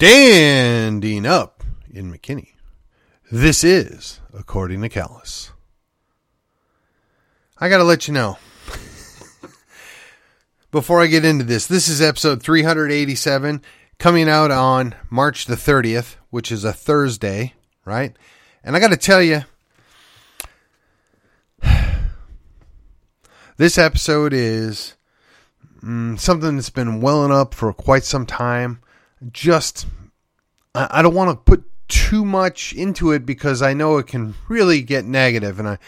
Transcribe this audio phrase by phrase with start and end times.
[0.00, 1.62] Standing up
[1.92, 2.54] in McKinney.
[3.30, 5.50] This is According to Callus.
[7.58, 8.38] I got to let you know.
[10.70, 13.60] Before I get into this, this is episode 387
[13.98, 17.52] coming out on March the 30th, which is a Thursday,
[17.84, 18.16] right?
[18.64, 19.42] And I got to tell you,
[23.58, 24.94] this episode is
[25.84, 28.80] mm, something that's been welling up for quite some time.
[29.32, 29.86] Just,
[30.74, 34.34] I, I don't want to put too much into it because I know it can
[34.48, 35.78] really get negative, and I,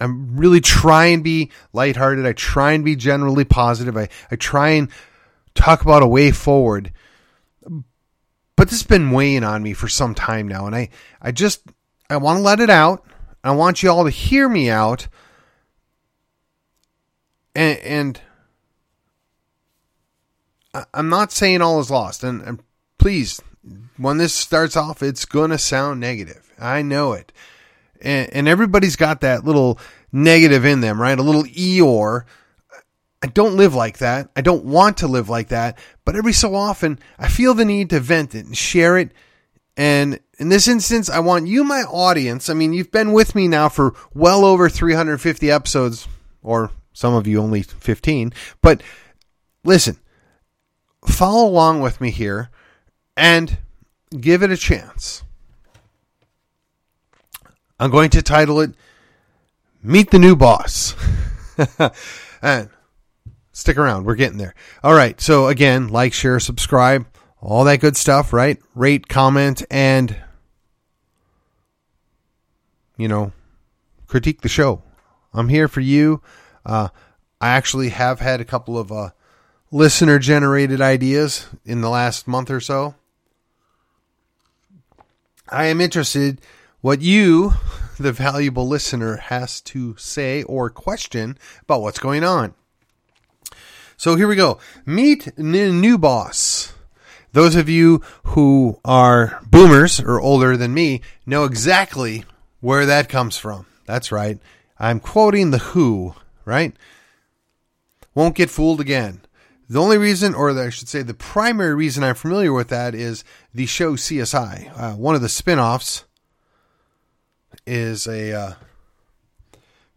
[0.00, 2.26] I'm really try and be lighthearted.
[2.26, 3.96] I try and be generally positive.
[3.96, 4.88] I, I try and
[5.54, 6.92] talk about a way forward.
[8.56, 10.88] But this has been weighing on me for some time now, and I,
[11.22, 11.62] I just
[12.10, 13.04] I want to let it out.
[13.44, 15.08] I want you all to hear me out.
[17.54, 18.20] And, and
[20.94, 22.24] I'm not saying all is lost.
[22.24, 22.62] And, and
[22.98, 23.40] please,
[23.96, 26.50] when this starts off, it's going to sound negative.
[26.58, 27.32] I know it.
[28.00, 29.78] And, and everybody's got that little
[30.12, 31.18] negative in them, right?
[31.18, 32.24] A little Eeyore.
[33.22, 34.30] I don't live like that.
[34.36, 35.78] I don't want to live like that.
[36.04, 39.12] But every so often, I feel the need to vent it and share it.
[39.76, 42.48] And in this instance, I want you, my audience.
[42.48, 46.08] I mean, you've been with me now for well over 350 episodes,
[46.42, 48.32] or some of you only 15.
[48.60, 48.82] But
[49.64, 49.98] listen,
[51.08, 52.50] follow along with me here
[53.16, 53.58] and
[54.18, 55.22] give it a chance.
[57.80, 58.72] I'm going to title it
[59.82, 60.94] Meet the New Boss.
[62.42, 62.68] and
[63.52, 64.54] stick around, we're getting there.
[64.82, 67.06] All right, so again, like, share, subscribe,
[67.40, 68.58] all that good stuff, right?
[68.74, 70.16] Rate, comment, and,
[72.96, 73.32] you know,
[74.06, 74.82] critique the show.
[75.32, 76.22] I'm here for you.
[76.66, 76.88] Uh,
[77.40, 79.10] I actually have had a couple of uh,
[79.70, 82.94] listener generated ideas in the last month or so.
[85.48, 86.40] I am interested
[86.80, 87.54] what you,
[87.98, 92.54] the valuable listener, has to say or question about what's going on.
[93.96, 94.60] So here we go.
[94.86, 96.72] Meet the new boss.
[97.32, 102.24] Those of you who are boomers or older than me know exactly
[102.60, 103.66] where that comes from.
[103.86, 104.38] That's right.
[104.78, 106.14] I'm quoting The Who,
[106.44, 106.74] right?
[108.14, 109.20] Won't get fooled again.
[109.68, 113.22] The only reason, or I should say, the primary reason I'm familiar with that is
[113.52, 114.72] the show CSI.
[114.74, 116.04] Uh, one of the spin offs
[117.66, 118.52] is a, uh,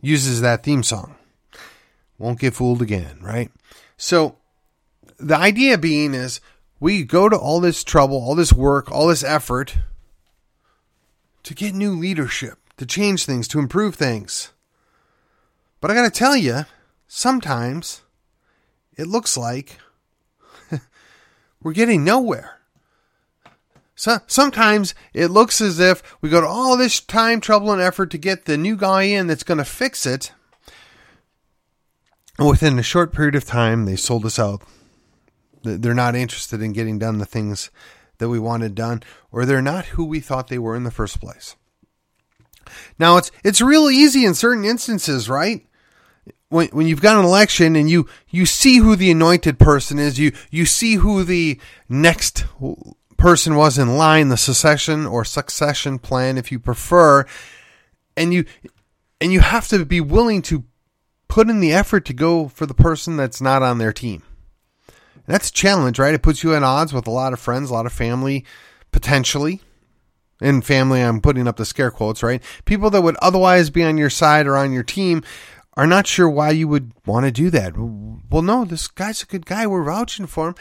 [0.01, 1.15] uses that theme song.
[2.17, 3.49] Won't get fooled again, right?
[3.95, 4.35] So
[5.17, 6.41] the idea being is
[6.79, 9.77] we go to all this trouble, all this work, all this effort
[11.43, 14.51] to get new leadership, to change things, to improve things.
[15.79, 16.65] But I got to tell you,
[17.07, 18.01] sometimes
[19.01, 19.77] it looks like
[21.63, 22.59] we're getting nowhere.
[23.95, 28.11] So sometimes it looks as if we go to all this time, trouble, and effort
[28.11, 30.31] to get the new guy in that's going to fix it.
[32.37, 34.61] And within a short period of time, they sold us out.
[35.63, 37.71] They're not interested in getting done the things
[38.19, 39.01] that we wanted done,
[39.31, 41.55] or they're not who we thought they were in the first place.
[42.99, 45.65] Now it's it's real easy in certain instances, right?
[46.51, 50.19] When when you've got an election and you you see who the anointed person is,
[50.19, 52.45] you you see who the next
[53.17, 57.25] person was in line, the secession or succession plan, if you prefer,
[58.17, 58.45] and you
[59.21, 60.65] and you have to be willing to
[61.29, 64.21] put in the effort to go for the person that's not on their team.
[64.87, 66.13] And that's a challenge, right?
[66.13, 68.43] It puts you at odds with a lot of friends, a lot of family,
[68.91, 69.61] potentially.
[70.41, 72.41] In family, I'm putting up the scare quotes, right?
[72.65, 75.23] People that would otherwise be on your side or on your team
[75.75, 77.73] are not sure why you would want to do that.
[77.77, 79.65] Well, no, this guy's a good guy.
[79.67, 80.55] We're vouching for him.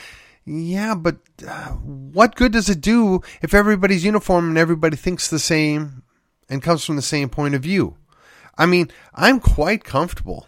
[0.45, 5.39] Yeah, but uh, what good does it do if everybody's uniform and everybody thinks the
[5.39, 6.03] same
[6.49, 7.97] and comes from the same point of view?
[8.57, 10.47] I mean, I'm quite comfortable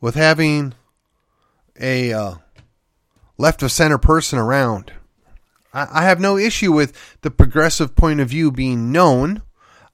[0.00, 0.74] with having
[1.80, 2.34] a uh,
[3.38, 4.92] left of center person around.
[5.72, 9.42] I, I have no issue with the progressive point of view being known.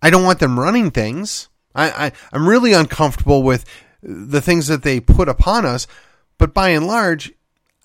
[0.00, 1.48] I don't want them running things.
[1.74, 3.64] I, I I'm really uncomfortable with
[4.02, 5.86] the things that they put upon us,
[6.38, 7.32] but by and large,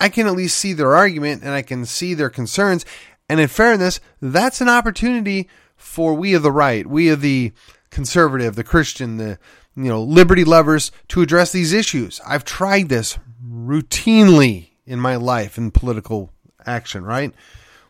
[0.00, 2.84] I can at least see their argument and I can see their concerns.
[3.28, 7.52] And in fairness, that's an opportunity for we of the right, we of the
[7.90, 9.38] conservative, the Christian, the
[9.76, 12.20] you know liberty lovers to address these issues.
[12.26, 16.32] I've tried this routinely in my life in political
[16.66, 17.32] action, right?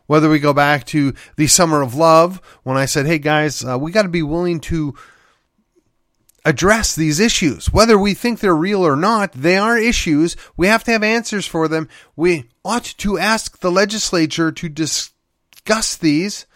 [0.05, 3.77] Whether we go back to the summer of love when I said, "Hey guys, uh,
[3.79, 4.95] we got to be willing to."
[6.49, 7.71] Address these issues.
[7.71, 10.35] Whether we think they're real or not, they are issues.
[10.57, 11.87] We have to have answers for them.
[12.15, 16.47] We ought to ask the legislature to discuss these.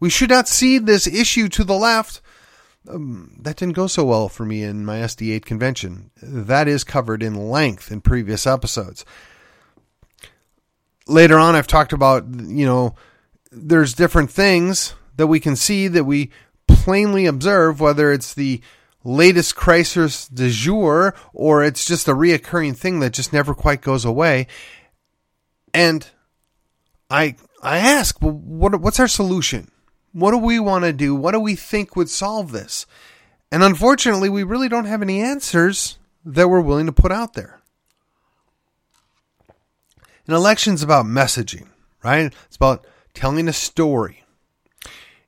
[0.00, 2.22] We should not cede this issue to the left.
[2.88, 6.10] Um, that didn't go so well for me in my SD8 convention.
[6.22, 9.04] That is covered in length in previous episodes.
[11.06, 12.94] Later on, I've talked about, you know,
[13.50, 16.30] there's different things that we can see that we
[16.66, 18.62] plainly observe, whether it's the
[19.04, 24.04] latest crisis du jour or it's just a reoccurring thing that just never quite goes
[24.04, 24.46] away.
[25.74, 26.06] And
[27.10, 29.70] I I ask, well, what what's our solution?
[30.12, 31.14] What do we want to do?
[31.14, 32.86] What do we think would solve this?
[33.50, 37.60] And unfortunately, we really don't have any answers that we're willing to put out there.
[40.26, 41.68] An election's about messaging,
[42.02, 42.32] right?
[42.46, 44.24] It's about telling a story.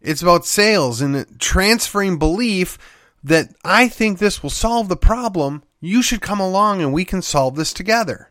[0.01, 2.79] It's about sales and transferring belief
[3.25, 5.65] that I think this will solve the problem.
[5.81, 8.31] You should come along and we can solve this together.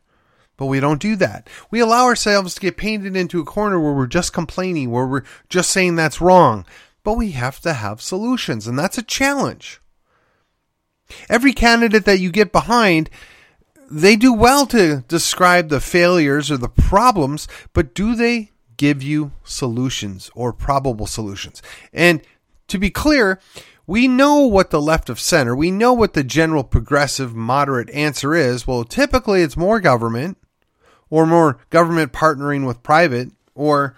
[0.55, 1.49] But we don't do that.
[1.71, 5.23] We allow ourselves to get painted into a corner where we're just complaining, where we're
[5.49, 6.65] just saying that's wrong.
[7.03, 9.81] But we have to have solutions, and that's a challenge.
[11.27, 13.09] Every candidate that you get behind,
[13.89, 19.31] they do well to describe the failures or the problems, but do they give you
[19.43, 21.61] solutions or probable solutions?
[21.91, 22.21] And
[22.67, 23.39] to be clear,
[23.93, 28.33] we know what the left of center, we know what the general progressive moderate answer
[28.33, 28.65] is.
[28.65, 30.39] Well, typically it's more government
[31.11, 33.95] or more government partnering with private or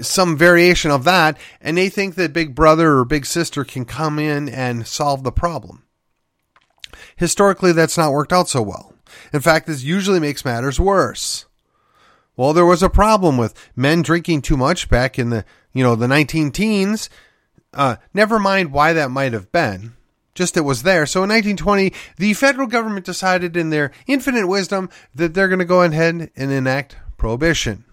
[0.00, 1.38] some variation of that.
[1.60, 5.30] And they think that big brother or big sister can come in and solve the
[5.30, 5.84] problem.
[7.14, 8.92] Historically, that's not worked out so well.
[9.32, 11.46] In fact, this usually makes matters worse.
[12.36, 15.94] Well, there was a problem with men drinking too much back in the, you know,
[15.94, 17.08] the 19 teens.
[17.72, 19.94] Uh, never mind why that might have been.
[20.34, 21.04] Just it was there.
[21.04, 25.64] So in 1920, the federal government decided in their infinite wisdom that they're going to
[25.64, 27.84] go ahead and enact prohibition.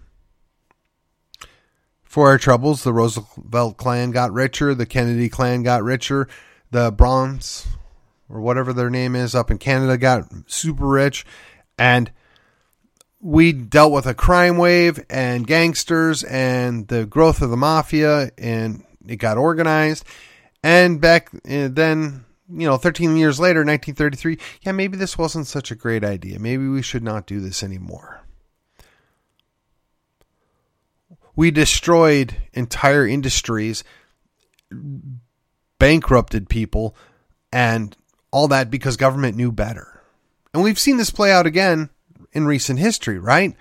[2.02, 6.26] For our troubles, the Roosevelt clan got richer, the Kennedy clan got richer,
[6.70, 7.66] the Browns,
[8.28, 11.24] or whatever their name is, up in Canada got super rich,
[11.78, 12.10] and
[13.20, 18.82] we dealt with a crime wave and gangsters and the growth of the mafia, and
[19.06, 20.04] it got organized.
[20.62, 25.70] And back eh, then, you know, 13 years later, 1933, yeah, maybe this wasn't such
[25.70, 26.38] a great idea.
[26.38, 28.20] Maybe we should not do this anymore.
[31.36, 33.82] We destroyed entire industries,
[35.78, 36.94] bankrupted people,
[37.52, 37.96] and
[38.30, 40.02] all that because government knew better.
[40.52, 41.90] And we've seen this play out again
[42.32, 43.56] in recent history, right?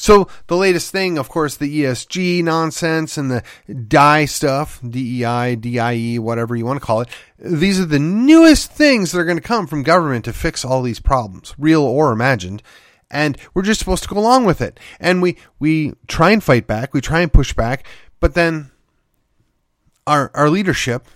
[0.00, 3.42] So the latest thing, of course, the ESG nonsense and the
[3.86, 7.10] DIE stuff, DEI, DIE, whatever you want to call it.
[7.38, 10.80] These are the newest things that are going to come from government to fix all
[10.80, 12.62] these problems, real or imagined.
[13.10, 14.80] And we're just supposed to go along with it.
[14.98, 16.94] And we, we try and fight back.
[16.94, 17.86] We try and push back.
[18.20, 18.70] But then
[20.06, 21.08] our, our leadership,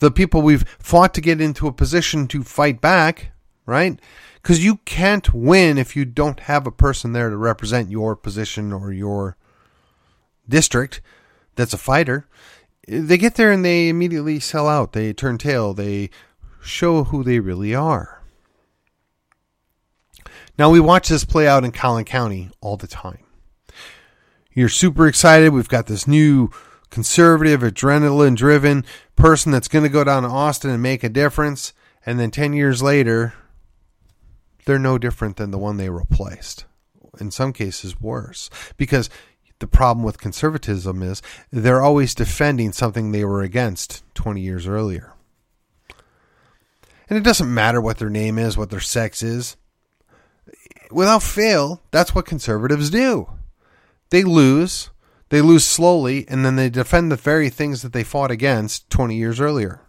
[0.00, 3.30] the people we've fought to get into a position to fight back,
[3.66, 4.00] right?
[4.42, 8.72] Because you can't win if you don't have a person there to represent your position
[8.72, 9.36] or your
[10.48, 11.00] district
[11.56, 12.26] that's a fighter.
[12.88, 14.92] They get there and they immediately sell out.
[14.92, 15.74] They turn tail.
[15.74, 16.10] They
[16.62, 18.22] show who they really are.
[20.58, 23.20] Now, we watch this play out in Collin County all the time.
[24.52, 25.52] You're super excited.
[25.52, 26.50] We've got this new
[26.90, 28.84] conservative, adrenaline driven
[29.16, 31.72] person that's going to go down to Austin and make a difference.
[32.04, 33.34] And then 10 years later,
[34.64, 36.64] they're no different than the one they replaced.
[37.20, 38.50] In some cases, worse.
[38.76, 39.10] Because
[39.58, 45.12] the problem with conservatism is they're always defending something they were against 20 years earlier.
[47.08, 49.56] And it doesn't matter what their name is, what their sex is.
[50.90, 53.28] Without fail, that's what conservatives do.
[54.10, 54.90] They lose,
[55.28, 59.16] they lose slowly, and then they defend the very things that they fought against 20
[59.16, 59.80] years earlier.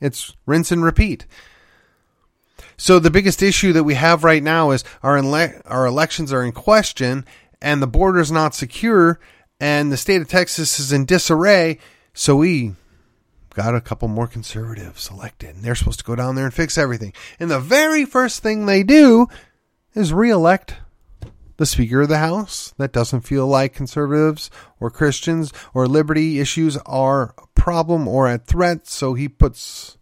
[0.00, 1.26] It's rinse and repeat.
[2.82, 6.42] So the biggest issue that we have right now is our ele- our elections are
[6.42, 7.24] in question
[7.60, 9.20] and the border is not secure
[9.60, 11.78] and the state of Texas is in disarray.
[12.12, 12.74] So we
[13.54, 16.76] got a couple more conservatives elected and they're supposed to go down there and fix
[16.76, 17.12] everything.
[17.38, 19.28] And the very first thing they do
[19.94, 20.78] is reelect
[21.58, 22.74] the Speaker of the House.
[22.78, 28.38] That doesn't feel like conservatives or Christians or liberty issues are a problem or a
[28.38, 28.88] threat.
[28.88, 29.98] So he puts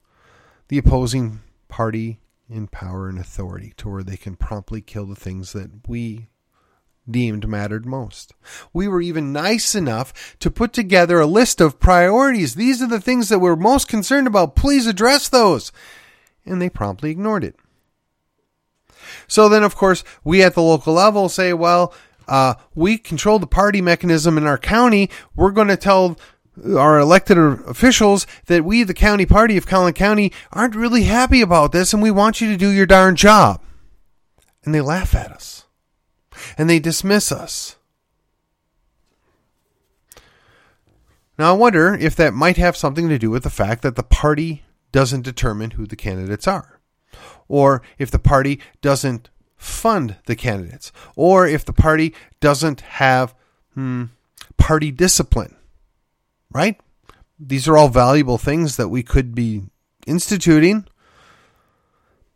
[0.69, 2.21] the opposing party
[2.51, 6.29] in power and authority to where they can promptly kill the things that we
[7.09, 8.35] deemed mattered most.
[8.73, 12.55] We were even nice enough to put together a list of priorities.
[12.55, 14.57] These are the things that we're most concerned about.
[14.57, 15.73] Please address those.
[16.45, 17.57] And they promptly ignored it.
[19.27, 21.95] So then, of course, we at the local level say, well,
[22.29, 25.11] uh, we control the party mechanism in our county.
[25.35, 26.17] We're going to tell
[26.65, 31.73] our elected officials that we, the county party of Collin County, aren't really happy about
[31.73, 33.61] this and we want you to do your darn job.
[34.65, 35.65] And they laugh at us
[36.59, 37.77] and they dismiss us.
[41.39, 44.03] Now, I wonder if that might have something to do with the fact that the
[44.03, 46.81] party doesn't determine who the candidates are,
[47.49, 53.35] or if the party doesn't fund the candidates, or if the party doesn't have
[53.73, 54.07] hmm,
[54.59, 55.57] party discipline
[56.53, 56.81] right?
[57.39, 59.63] These are all valuable things that we could be
[60.07, 60.87] instituting.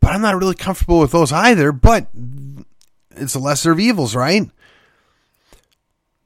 [0.00, 1.72] But I'm not really comfortable with those either.
[1.72, 2.08] But
[3.10, 4.50] it's a lesser of evils, right?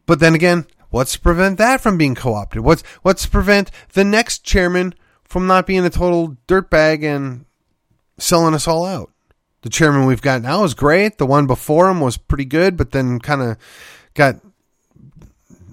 [0.07, 2.62] But then again, what's to prevent that from being co opted?
[2.62, 7.45] What's what's to prevent the next chairman from not being a total dirtbag and
[8.18, 9.12] selling us all out?
[9.62, 11.18] The chairman we've got now is great.
[11.18, 13.57] The one before him was pretty good, but then kind of
[14.14, 14.37] got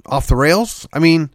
[0.06, 0.88] off the rails.
[0.92, 1.30] I mean,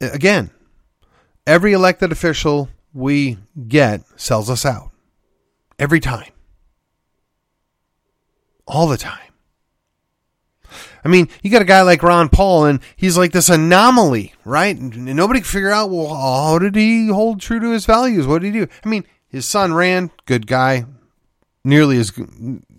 [0.00, 0.50] again,
[1.46, 3.38] every elected official we
[3.68, 4.90] get sells us out.
[5.78, 6.32] Every time.
[8.66, 9.18] All the time.
[11.04, 14.76] I mean, you got a guy like Ron Paul, and he's like this anomaly, right?
[14.76, 18.26] And nobody can figure out, well, how did he hold true to his values?
[18.26, 18.66] What did he do?
[18.84, 20.84] I mean, his son ran, good guy,
[21.64, 22.12] nearly as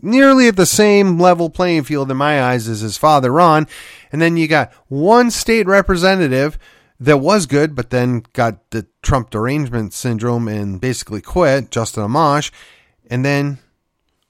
[0.02, 3.68] nearly at the same level playing field in my eyes as his father Ron,
[4.12, 6.58] and then you got one state representative
[7.02, 12.52] that was good, but then got the Trump derangement syndrome and basically quit, Justin Amash.
[13.10, 13.58] And then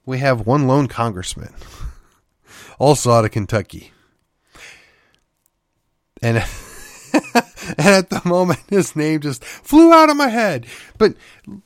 [0.06, 1.52] we have one lone congressman,
[2.78, 3.92] also out of Kentucky.
[6.22, 6.38] And,
[7.12, 10.66] and at the moment, his name just flew out of my head.
[10.96, 11.14] But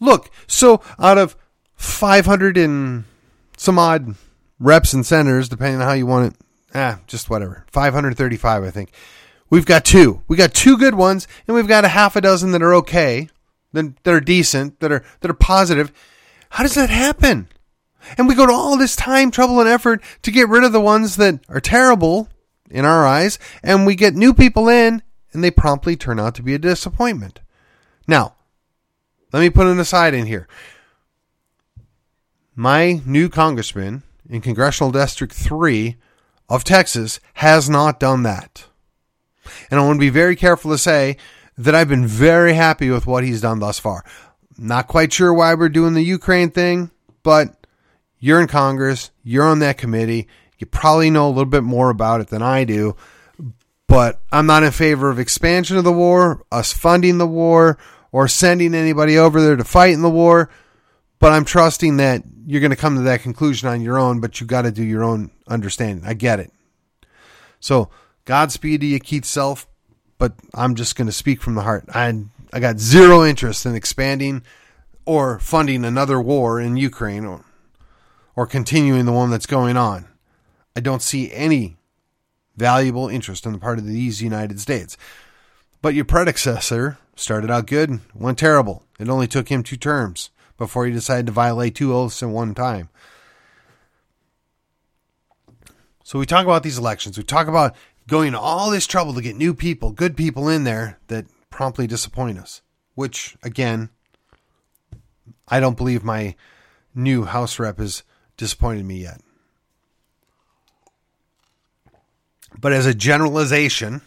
[0.01, 1.37] look, so out of
[1.77, 3.05] 500 and
[3.57, 4.17] some odd
[4.59, 6.41] reps and centers, depending on how you want it,
[6.75, 8.91] ah, just whatever, 535, I think.
[9.49, 10.23] We've got two.
[10.27, 13.29] We got two good ones, and we've got a half a dozen that are okay,
[13.73, 15.93] that, that are decent, that are that are positive.
[16.51, 17.49] How does that happen?
[18.17, 20.81] And we go to all this time, trouble, and effort to get rid of the
[20.81, 22.29] ones that are terrible
[22.71, 26.43] in our eyes, and we get new people in, and they promptly turn out to
[26.43, 27.41] be a disappointment.
[28.07, 28.35] Now,
[29.33, 30.49] let me put an aside in here.
[32.55, 35.97] My new congressman in Congressional District 3
[36.49, 38.67] of Texas has not done that.
[39.71, 41.17] And I want to be very careful to say
[41.59, 44.05] that I've been very happy with what he's done thus far.
[44.59, 46.91] Not quite sure why we're doing the Ukraine thing,
[47.23, 47.67] but
[48.19, 52.21] you're in Congress, you're on that committee, you probably know a little bit more about
[52.21, 52.97] it than I do.
[53.87, 57.79] But I'm not in favor of expansion of the war, us funding the war,
[58.11, 60.51] or sending anybody over there to fight in the war.
[61.19, 64.41] But I'm trusting that you're going to come to that conclusion on your own, but
[64.41, 66.05] you got to do your own understanding.
[66.07, 66.53] I get it.
[67.61, 67.91] So
[68.27, 69.67] Godspeed to you, Keith Self,
[70.19, 71.85] but I'm just going to speak from the heart.
[71.95, 74.43] I I got zero interest in expanding
[75.05, 77.45] or funding another war in Ukraine or
[78.35, 80.07] or continuing the one that's going on.
[80.75, 81.77] I don't see any
[82.57, 84.97] valuable interest on the part of these United States.
[85.81, 88.83] But your predecessor started out good, went terrible.
[88.99, 92.55] It only took him two terms before he decided to violate two oaths in one
[92.55, 92.89] time.
[96.03, 97.17] So we talk about these elections.
[97.17, 97.75] We talk about
[98.09, 101.87] going to all this trouble to get new people, good people in there that promptly
[101.87, 102.63] disappoint us.
[102.95, 103.91] Which, again,
[105.49, 106.35] I don't believe my
[106.95, 108.03] new House rep has
[108.37, 109.21] disappointed me yet.
[112.59, 114.01] But as a generalization,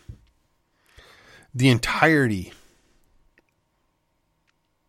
[1.53, 2.51] the entirety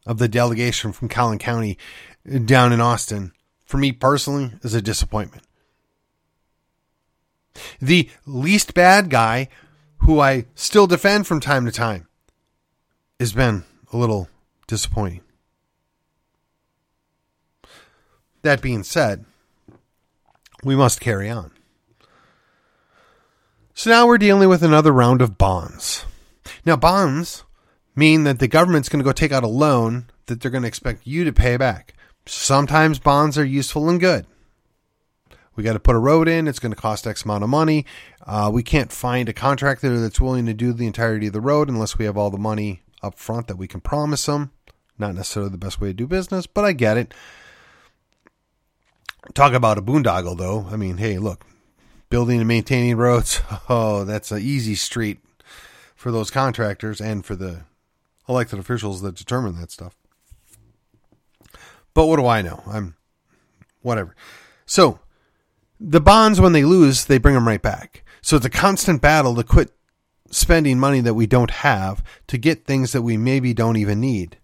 [0.06, 1.76] of the delegation from Collin County
[2.44, 3.32] down in Austin,
[3.64, 5.44] for me personally, is a disappointment.
[7.80, 9.48] The least bad guy,
[9.98, 12.06] who I still defend from time to time,
[13.18, 14.28] has been a little
[14.66, 15.22] disappointing.
[18.42, 19.24] That being said,
[20.64, 21.52] we must carry on.
[23.74, 26.04] So now we're dealing with another round of bonds.
[26.64, 27.44] Now, bonds
[27.94, 30.68] mean that the government's going to go take out a loan that they're going to
[30.68, 31.94] expect you to pay back.
[32.26, 34.26] Sometimes bonds are useful and good
[35.60, 36.48] we got to put a road in.
[36.48, 37.84] It's going to cost X amount of money.
[38.26, 41.68] Uh, we can't find a contractor that's willing to do the entirety of the road
[41.68, 44.52] unless we have all the money up front that we can promise them.
[44.98, 47.12] Not necessarily the best way to do business, but I get it.
[49.34, 50.66] Talk about a boondoggle, though.
[50.70, 51.44] I mean, hey, look,
[52.08, 55.18] building and maintaining roads, oh, that's an easy street
[55.94, 57.64] for those contractors and for the
[58.26, 59.94] elected officials that determine that stuff.
[61.92, 62.62] But what do I know?
[62.66, 62.96] I'm
[63.82, 64.16] whatever.
[64.64, 65.00] So,
[65.80, 68.04] the bonds, when they lose, they bring them right back.
[68.20, 69.72] So it's a constant battle to quit
[70.30, 74.36] spending money that we don't have to get things that we maybe don't even need.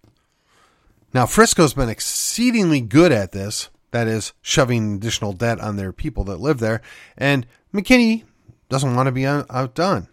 [1.12, 3.69] Now, Frisco's been exceedingly good at this.
[3.90, 6.83] That is, shoving additional debt on their people that live there.
[7.16, 8.25] And McKinney
[8.69, 10.09] doesn't want to be outdone.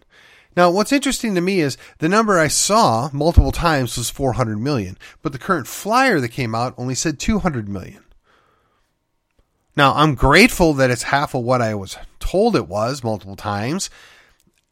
[0.56, 4.96] Now, what's interesting to me is the number I saw multiple times was 400 million,
[5.20, 8.04] but the current flyer that came out only said 200 million.
[9.76, 13.90] Now, I'm grateful that it's half of what I was told it was multiple times.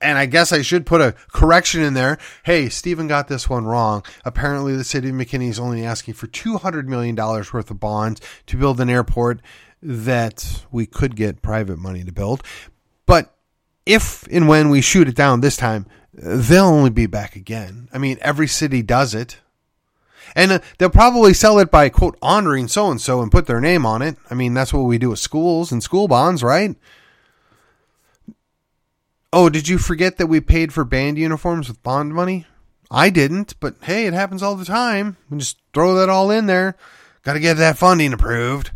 [0.01, 2.19] And I guess I should put a correction in there.
[2.43, 4.05] Hey, Stephen got this one wrong.
[4.25, 8.57] Apparently, the city of McKinney is only asking for $200 million worth of bonds to
[8.57, 9.41] build an airport
[9.81, 12.43] that we could get private money to build.
[13.07, 13.33] But
[13.87, 17.89] if and when we shoot it down this time, they'll only be back again.
[17.93, 19.39] I mean, every city does it.
[20.35, 23.85] And they'll probably sell it by, quote, honoring so and so and put their name
[23.85, 24.17] on it.
[24.31, 26.75] I mean, that's what we do with schools and school bonds, right?
[29.33, 32.47] Oh, did you forget that we paid for band uniforms with bond money?
[32.91, 35.17] I didn't, but hey, it happens all the time.
[35.31, 36.77] We just throw that all in there.
[37.23, 38.73] Got to get that funding approved.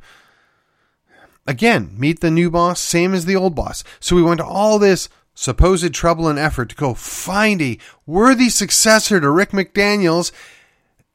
[1.46, 3.84] Again, meet the new boss, same as the old boss.
[4.00, 8.48] So we went to all this supposed trouble and effort to go find a worthy
[8.48, 10.32] successor to Rick McDaniels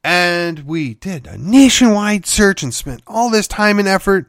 [0.04, 4.26] and we did a nationwide search and spent all this time and effort.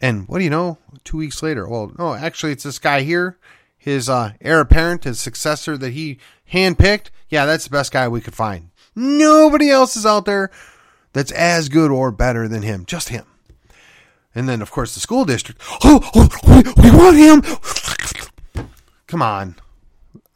[0.00, 0.78] And what do you know?
[1.04, 3.38] Two weeks later, well, no, actually, it's this guy here,
[3.76, 6.18] his uh, heir apparent, his successor that he
[6.52, 7.10] handpicked.
[7.28, 8.70] Yeah, that's the best guy we could find.
[8.94, 10.50] Nobody else is out there
[11.12, 12.84] that's as good or better than him.
[12.86, 13.24] Just him.
[14.34, 15.60] And then, of course, the school district.
[15.84, 18.66] Oh, oh we, we want him.
[19.06, 19.56] Come on.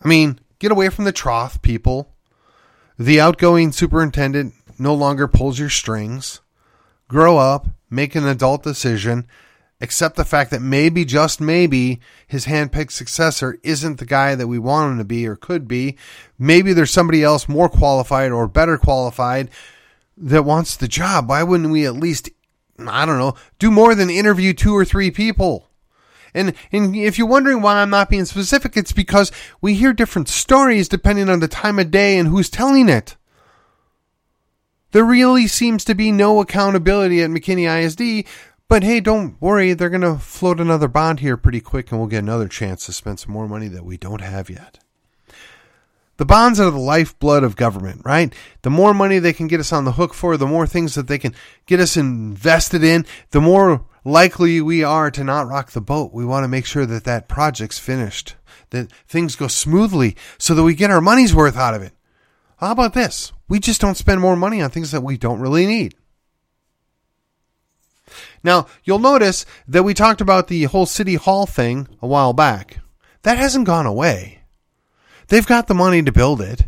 [0.04, 2.12] I mean, get away from the trough, people.
[2.98, 6.40] The outgoing superintendent no longer pulls your strings.
[7.08, 9.26] Grow up, make an adult decision,
[9.82, 14.58] accept the fact that maybe, just maybe, his handpicked successor isn't the guy that we
[14.58, 15.98] want him to be or could be.
[16.38, 19.50] Maybe there's somebody else more qualified or better qualified
[20.16, 21.28] that wants the job.
[21.28, 22.30] Why wouldn't we at least,
[22.78, 25.68] I don't know, do more than interview two or three people?
[26.36, 30.28] And, and if you're wondering why I'm not being specific, it's because we hear different
[30.28, 33.16] stories depending on the time of day and who's telling it.
[34.92, 38.28] There really seems to be no accountability at McKinney ISD,
[38.68, 42.08] but hey, don't worry, they're going to float another bond here pretty quick and we'll
[42.08, 44.78] get another chance to spend some more money that we don't have yet.
[46.18, 48.32] The bonds are the lifeblood of government, right?
[48.62, 51.08] The more money they can get us on the hook for, the more things that
[51.08, 51.34] they can
[51.66, 56.14] get us invested in, the more likely we are to not rock the boat.
[56.14, 58.36] We want to make sure that that project's finished,
[58.70, 61.92] that things go smoothly so that we get our money's worth out of it.
[62.58, 63.32] How about this?
[63.48, 65.96] We just don't spend more money on things that we don't really need.
[68.44, 72.78] Now, you'll notice that we talked about the whole City Hall thing a while back.
[73.22, 74.42] That hasn't gone away.
[75.28, 76.66] They've got the money to build it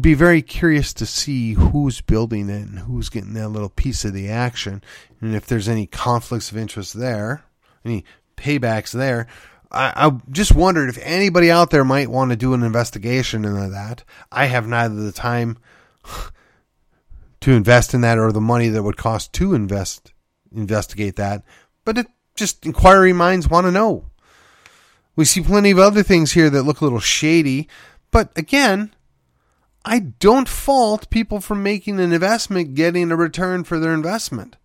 [0.00, 4.12] be very curious to see who's building it and who's getting that little piece of
[4.12, 4.82] the action,
[5.20, 7.44] and if there's any conflicts of interest there,
[7.84, 8.04] any
[8.36, 9.26] paybacks there.
[9.70, 13.68] I, I just wondered if anybody out there might want to do an investigation into
[13.68, 14.04] that.
[14.30, 15.58] I have neither the time
[17.40, 20.12] to invest in that or the money that would cost to invest
[20.52, 21.44] investigate that,
[21.84, 24.04] but it just inquiry minds want to know.
[25.14, 27.68] We see plenty of other things here that look a little shady,
[28.10, 28.92] but again,
[29.84, 34.56] I don't fault people for making an investment getting a return for their investment.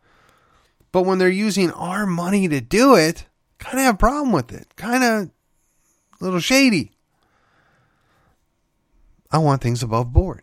[0.92, 3.26] But when they're using our money to do it,
[3.58, 4.76] kind of have a problem with it.
[4.76, 5.30] Kind of
[6.22, 6.92] a little shady.
[9.32, 10.42] I want things above board.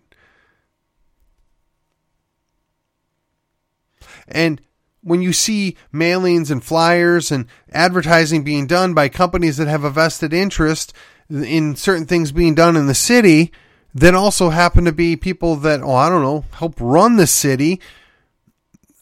[4.29, 4.61] And
[5.03, 9.91] when you see mailings and flyers and advertising being done by companies that have a
[9.91, 10.93] vested interest
[11.29, 13.53] in certain things being done in the city,
[13.95, 17.81] that also happen to be people that, oh, I don't know, help run the city.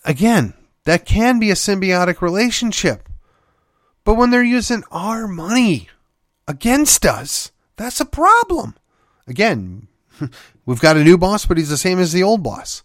[0.04, 3.08] Again, that can be a symbiotic relationship.
[4.04, 5.88] But when they're using our money
[6.48, 8.74] against us, that's a problem.
[9.26, 9.86] Again,
[10.66, 12.82] we've got a new boss, but he's the same as the old boss.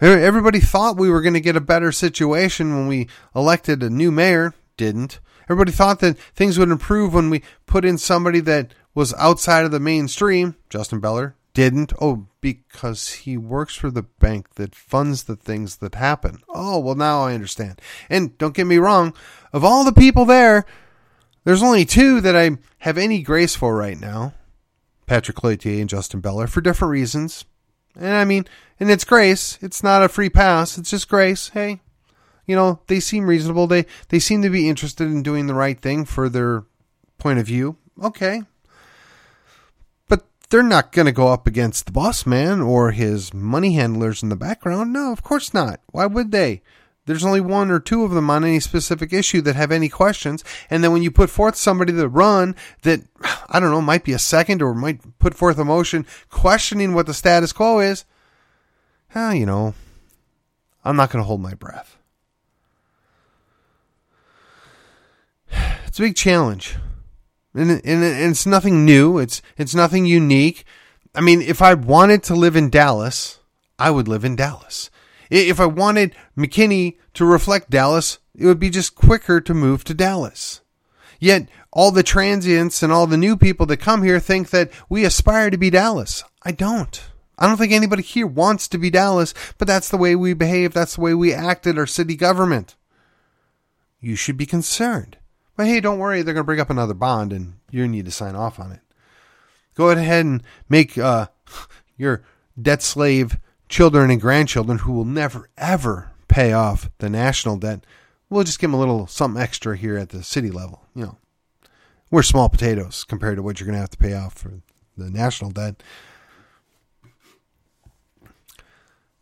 [0.00, 4.10] Everybody thought we were going to get a better situation when we elected a new
[4.10, 4.52] mayor.
[4.76, 5.20] Didn't.
[5.44, 9.70] Everybody thought that things would improve when we put in somebody that was outside of
[9.70, 11.92] the mainstream, Justin Beller, didn't.
[12.00, 16.38] Oh, because he works for the bank that funds the things that happen.
[16.48, 17.80] Oh, well, now I understand.
[18.10, 19.14] And don't get me wrong,
[19.52, 20.64] of all the people there,
[21.44, 24.34] there's only two that I have any grace for right now
[25.06, 27.44] Patrick Cloutier and Justin Beller for different reasons.
[27.96, 28.46] And I mean,
[28.80, 29.58] and it's grace.
[29.60, 31.50] It's not a free pass, it's just grace.
[31.50, 31.80] Hey,
[32.46, 33.66] You know, they seem reasonable.
[33.66, 36.64] They they seem to be interested in doing the right thing for their
[37.18, 37.76] point of view.
[38.02, 38.42] Okay.
[40.52, 44.28] They're not going to go up against the boss man or his money handlers in
[44.28, 44.92] the background.
[44.92, 45.80] No, of course not.
[45.92, 46.60] Why would they?
[47.06, 50.44] There's only one or two of them on any specific issue that have any questions.
[50.68, 53.00] And then when you put forth somebody to run that,
[53.48, 57.06] I don't know, might be a second or might put forth a motion questioning what
[57.06, 58.04] the status quo is,
[59.14, 59.72] ah, you know,
[60.84, 61.96] I'm not going to hold my breath.
[65.86, 66.76] It's a big challenge.
[67.54, 69.18] And, and, and it's nothing new.
[69.18, 70.64] It's, it's nothing unique.
[71.14, 73.38] I mean, if I wanted to live in Dallas,
[73.78, 74.90] I would live in Dallas.
[75.30, 79.94] If I wanted McKinney to reflect Dallas, it would be just quicker to move to
[79.94, 80.60] Dallas.
[81.20, 85.04] Yet all the transients and all the new people that come here think that we
[85.04, 86.24] aspire to be Dallas.
[86.42, 87.02] I don't.
[87.38, 90.74] I don't think anybody here wants to be Dallas, but that's the way we behave.
[90.74, 92.76] That's the way we act at our city government.
[94.00, 95.16] You should be concerned.
[95.56, 98.10] But hey, don't worry, they're going to bring up another bond and you need to
[98.10, 98.80] sign off on it.
[99.74, 101.28] Go ahead and make uh,
[101.96, 102.22] your
[102.60, 103.38] debt slave
[103.68, 107.84] children and grandchildren who will never, ever pay off the national debt.
[108.28, 110.82] We'll just give them a little something extra here at the city level.
[110.94, 111.18] You know,
[112.10, 114.60] we're small potatoes compared to what you're going to have to pay off for
[114.96, 115.82] the national debt.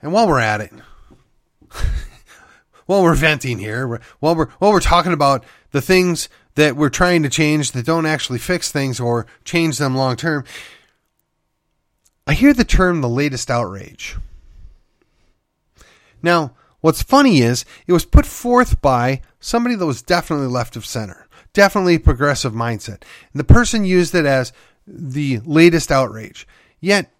[0.02, 0.72] And while we're at it,
[2.86, 7.22] while we're venting here, while we're while we're talking about the things that we're trying
[7.22, 10.44] to change that don't actually fix things or change them long term,
[12.26, 14.16] I hear the term the latest outrage.
[16.22, 20.86] Now, what's funny is it was put forth by somebody that was definitely left of
[20.86, 23.02] center, definitely progressive mindset.
[23.32, 24.52] And the person used it as
[24.86, 26.46] the latest outrage.
[26.80, 27.10] Yet,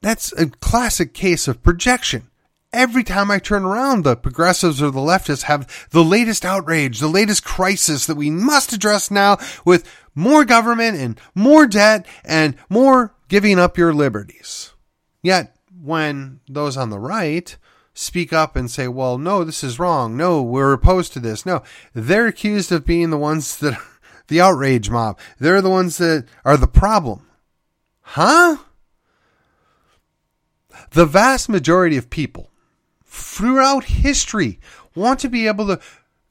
[0.00, 2.28] that's a classic case of projection.
[2.74, 7.06] Every time I turn around, the progressives or the leftists have the latest outrage, the
[7.06, 13.14] latest crisis that we must address now with more government and more debt and more
[13.28, 14.72] giving up your liberties.
[15.22, 17.56] Yet, when those on the right
[17.92, 20.16] speak up and say, well, no, this is wrong.
[20.16, 21.46] No, we're opposed to this.
[21.46, 21.62] No,
[21.94, 23.86] they're accused of being the ones that are
[24.26, 25.16] the outrage mob.
[25.38, 27.28] They're the ones that are the problem.
[28.00, 28.56] Huh?
[30.90, 32.50] The vast majority of people
[33.14, 34.58] throughout history
[34.94, 35.80] want to be able to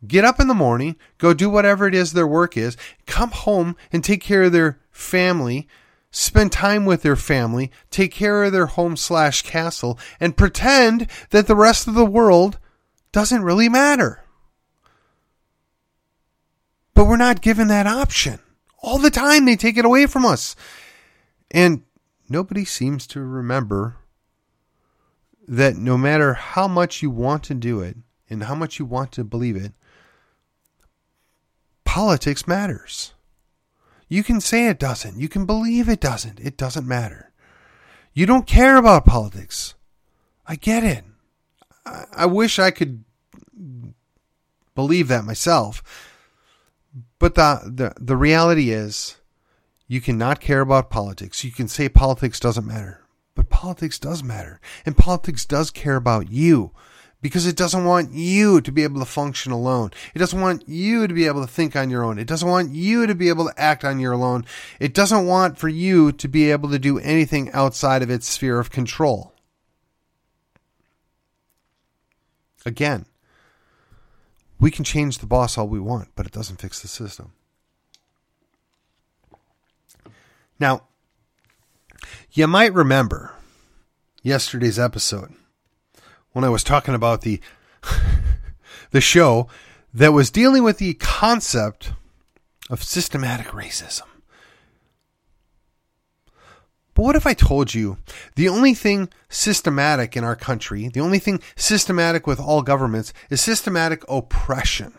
[0.06, 3.76] get up in the morning, go do whatever it is their work is, come home
[3.92, 5.68] and take care of their family,
[6.12, 11.48] spend time with their family, take care of their home slash castle, and pretend that
[11.48, 12.60] the rest of the world
[13.14, 14.24] doesn't really matter.
[16.94, 18.40] But we're not given that option.
[18.82, 20.56] All the time they take it away from us.
[21.50, 21.84] And
[22.28, 23.98] nobody seems to remember
[25.48, 27.98] that no matter how much you want to do it
[28.30, 29.74] and how much you want to believe it,
[31.84, 33.14] politics matters.
[34.08, 35.20] You can say it doesn't.
[35.20, 36.40] You can believe it doesn't.
[36.40, 37.32] It doesn't matter.
[38.14, 39.76] You don't care about politics.
[40.46, 41.04] I get it.
[41.86, 43.04] I, I wish I could
[44.76, 45.82] believe that myself.
[47.20, 49.18] But the, the the reality is
[49.88, 51.44] you cannot care about politics.
[51.44, 53.03] You can say politics doesn't matter.
[53.36, 54.60] But politics does matter.
[54.86, 56.72] And politics does care about you
[57.24, 59.92] because it doesn't want you to be able to function alone.
[60.14, 62.20] It doesn't want you to be able to think on your own.
[62.20, 64.46] It doesn't want you to be able to act on your own.
[64.80, 68.60] It doesn't want for you to be able to do anything outside of its sphere
[68.60, 69.34] of control.
[72.66, 73.06] Again,
[74.60, 77.32] we can change the boss all we want, but it doesn't fix the system.
[80.60, 80.84] Now,
[82.34, 83.32] you might remember
[84.24, 85.34] yesterday's episode
[86.32, 87.40] when I was talking about the
[88.92, 89.48] the show
[89.94, 91.94] that was dealing with the concept
[92.70, 94.08] of systematic racism.
[96.96, 97.98] But what if I told you
[98.36, 103.42] the only thing systematic in our country, the only thing systematic with all governments is
[103.42, 104.94] systematic oppression?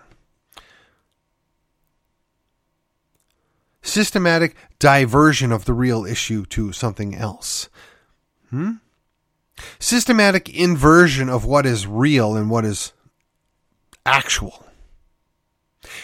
[3.94, 7.68] Systematic diversion of the real issue to something else.
[8.50, 8.72] Hmm?
[9.78, 12.92] systematic inversion of what is real and what is
[14.04, 14.66] actual.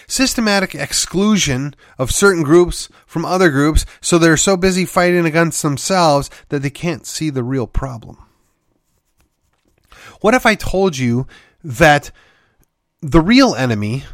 [0.07, 6.31] Systematic exclusion of certain groups from other groups so they're so busy fighting against themselves
[6.49, 8.19] that they can't see the real problem.
[10.21, 11.27] What if I told you
[11.65, 12.11] that
[13.01, 14.05] the real enemy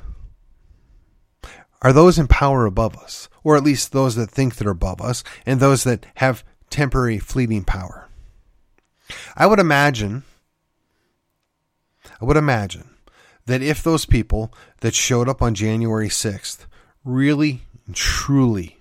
[1.86, 5.22] are those in power above us, or at least those that think they're above us,
[5.46, 8.08] and those that have temporary fleeting power?
[9.36, 10.24] I would imagine,
[12.20, 12.90] I would imagine
[13.44, 16.66] that if those people that showed up on January 6th
[17.04, 18.80] really and truly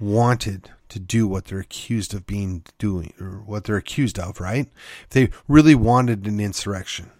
[0.00, 4.66] wanted to do what they're accused of being doing or what they're accused of, right?
[5.04, 7.12] If they really wanted an insurrection,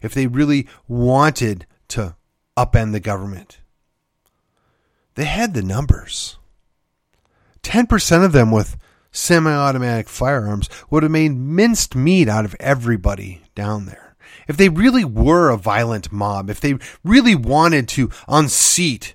[0.00, 2.16] if they really wanted to
[2.56, 3.58] upend the government,
[5.16, 6.38] they had the numbers.
[7.62, 8.76] 10% of them with
[9.10, 14.14] semi automatic firearms would have made minced meat out of everybody down there.
[14.46, 19.14] If they really were a violent mob, if they really wanted to unseat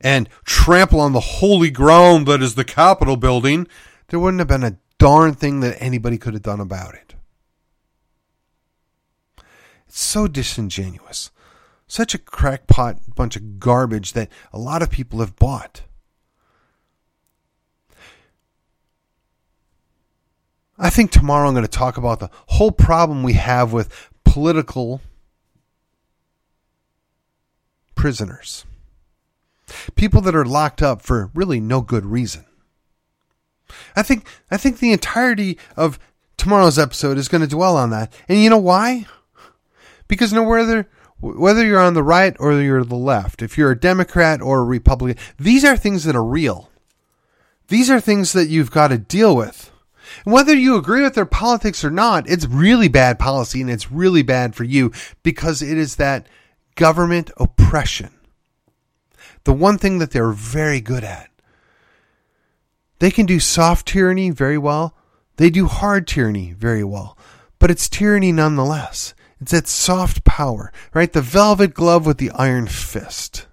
[0.00, 3.68] and trample on the holy ground that is the Capitol building,
[4.08, 7.14] there wouldn't have been a darn thing that anybody could have done about it.
[9.86, 11.30] It's so disingenuous.
[11.88, 15.82] Such a crackpot bunch of garbage that a lot of people have bought.
[20.78, 25.00] I think tomorrow I'm going to talk about the whole problem we have with political
[27.94, 28.64] prisoners.
[29.94, 32.44] People that are locked up for really no good reason.
[33.96, 35.98] I think I think the entirety of
[36.36, 38.12] tomorrow's episode is going to dwell on that.
[38.28, 39.06] And you know why?
[40.08, 40.88] Because nowhere whether
[41.20, 44.64] whether you're on the right or you're the left, if you're a Democrat or a
[44.64, 46.70] Republican, these are things that are real.
[47.68, 49.72] These are things that you've got to deal with.
[50.24, 53.90] And whether you agree with their politics or not, it's really bad policy and it's
[53.90, 56.26] really bad for you because it is that
[56.74, 58.10] government oppression.
[59.44, 61.30] The one thing that they're very good at.
[62.98, 64.96] They can do soft tyranny very well.
[65.36, 67.18] They do hard tyranny very well.
[67.58, 69.14] But it's tyranny nonetheless.
[69.40, 71.12] It's that soft power, right?
[71.12, 73.46] The velvet glove with the iron fist.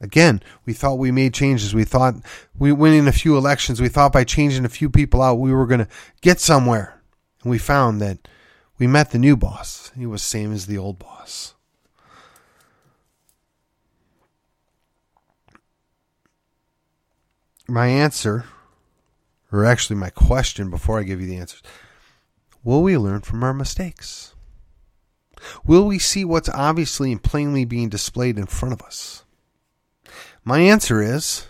[0.00, 1.74] Again, we thought we made changes.
[1.74, 2.14] We thought
[2.58, 3.80] we winning a few elections.
[3.80, 5.88] We thought by changing a few people out, we were going to
[6.20, 7.00] get somewhere.
[7.42, 8.28] And we found that
[8.78, 9.90] we met the new boss.
[9.96, 11.54] He was same as the old boss.
[17.66, 18.44] My answer,
[19.50, 21.62] or actually my question before I give you the answers,
[22.66, 24.34] will we learn from our mistakes?
[25.64, 29.22] Will we see what's obviously and plainly being displayed in front of us?
[30.44, 31.46] My answer is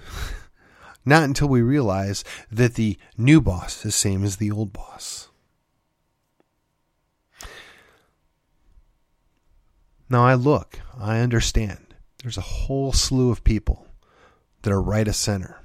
[1.07, 5.29] not until we realize that the new boss is the same as the old boss.
[10.11, 11.95] Now I look, I understand.
[12.23, 13.89] There's a whole slew of people
[14.63, 15.63] that are right of center.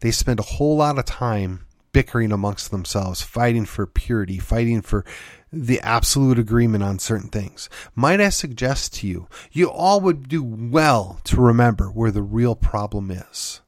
[0.00, 5.02] They spend a whole lot of time bickering amongst themselves, fighting for purity, fighting for
[5.50, 7.70] the absolute agreement on certain things.
[7.94, 12.54] Might I suggest to you, you all would do well to remember where the real
[12.54, 13.62] problem is.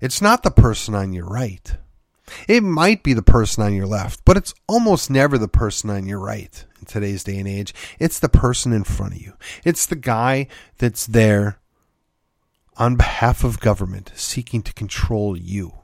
[0.00, 1.76] It's not the person on your right.
[2.48, 6.08] It might be the person on your left, but it's almost never the person on
[6.08, 7.72] your right in today's day and age.
[8.00, 9.34] It's the person in front of you.
[9.64, 11.60] It's the guy that's there
[12.76, 15.74] on behalf of government seeking to control you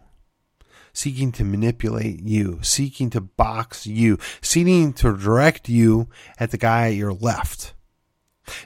[0.92, 6.88] seeking to manipulate you, seeking to box you, seeking to direct you at the guy
[6.88, 7.74] at your left.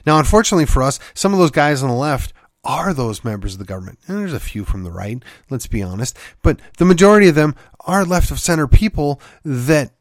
[0.05, 2.33] Now, unfortunately for us, some of those guys on the left
[2.63, 3.99] are those members of the government.
[4.07, 6.17] And there's a few from the right, let's be honest.
[6.41, 9.91] But the majority of them are left of center people that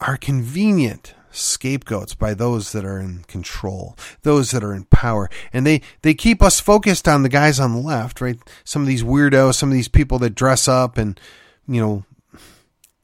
[0.00, 5.28] are convenient scapegoats by those that are in control, those that are in power.
[5.52, 8.38] And they, they keep us focused on the guys on the left, right?
[8.64, 11.18] Some of these weirdos, some of these people that dress up and,
[11.66, 12.04] you know,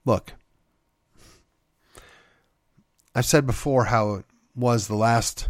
[0.04, 0.32] look.
[3.14, 4.24] I've said before how it
[4.56, 5.48] was the last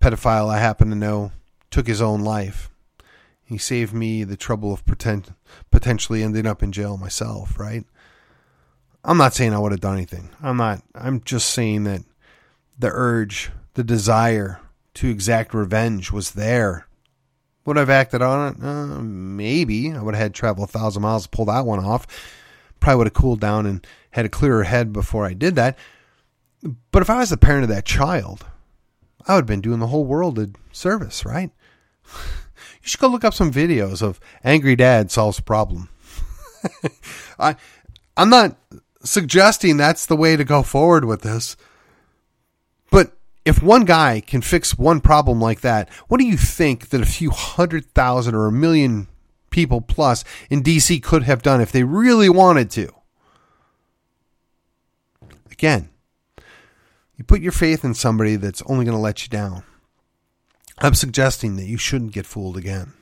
[0.00, 1.32] pedophile I happen to know
[1.70, 2.70] took his own life.
[3.44, 5.34] He saved me the trouble of pretend,
[5.70, 7.84] potentially ending up in jail myself, right?
[9.04, 10.30] I'm not saying I would have done anything.
[10.42, 10.82] I'm not.
[10.94, 12.02] I'm just saying that
[12.78, 14.60] the urge, the desire
[14.94, 16.86] to exact revenge was there.
[17.64, 18.62] Would I have acted on it?
[18.62, 19.92] Uh, maybe.
[19.92, 22.06] I would have had to travel a thousand miles to pull that one off.
[22.80, 25.78] Probably would have cooled down and had a clearer head before I did that.
[26.92, 28.44] But if I was the parent of that child,
[29.26, 31.50] I would have been doing the whole world a service, right?
[32.82, 35.88] You should go look up some videos of angry dad solves problem.
[37.38, 37.56] I
[38.14, 38.58] I'm not
[39.02, 41.56] suggesting that's the way to go forward with this.
[43.44, 47.06] If one guy can fix one problem like that, what do you think that a
[47.06, 49.06] few hundred thousand or a million
[49.50, 52.90] people plus in DC could have done if they really wanted to?
[55.50, 55.90] Again,
[57.16, 59.62] you put your faith in somebody that's only going to let you down.
[60.78, 62.94] I'm suggesting that you shouldn't get fooled again.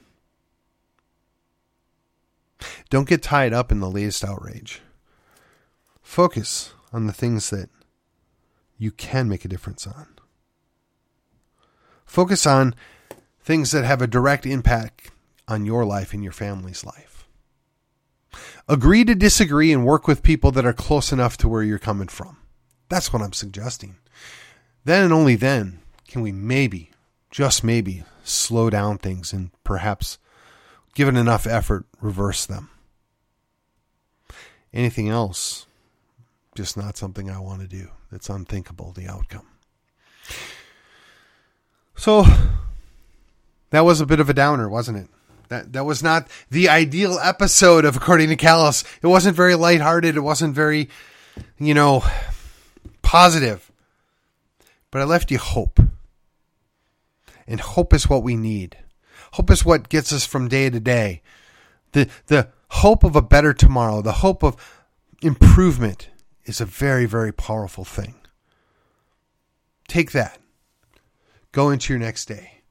[2.90, 4.82] Don't get tied up in the latest outrage.
[6.02, 7.70] Focus on the things that
[8.76, 10.11] you can make a difference on.
[12.12, 12.74] Focus on
[13.40, 15.10] things that have a direct impact
[15.48, 17.26] on your life and your family's life.
[18.68, 22.08] Agree to disagree and work with people that are close enough to where you're coming
[22.08, 22.36] from.
[22.90, 23.96] That's what I'm suggesting.
[24.84, 26.90] Then and only then can we maybe,
[27.30, 30.18] just maybe, slow down things and perhaps,
[30.94, 32.68] given enough effort, reverse them.
[34.70, 35.64] Anything else,
[36.54, 37.88] just not something I want to do.
[38.10, 39.46] It's unthinkable, the outcome.
[41.96, 42.24] So,
[43.70, 45.08] that was a bit of a downer, wasn't it?
[45.48, 48.84] That that was not the ideal episode of According to Callus.
[49.02, 50.16] It wasn't very lighthearted.
[50.16, 50.88] It wasn't very,
[51.58, 52.04] you know,
[53.02, 53.70] positive.
[54.90, 55.80] But I left you hope.
[57.46, 58.78] And hope is what we need.
[59.32, 61.22] Hope is what gets us from day to day.
[61.92, 64.56] The the hope of a better tomorrow, the hope of
[65.22, 66.08] improvement
[66.44, 68.14] is a very, very powerful thing.
[69.88, 70.38] Take that.
[71.52, 72.62] Go into your next day.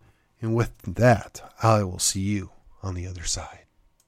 [0.41, 2.50] And with that, I will see you
[2.82, 3.61] on the other side.